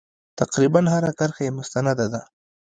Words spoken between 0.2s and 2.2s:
تقریبا هره کرښه یې مستنده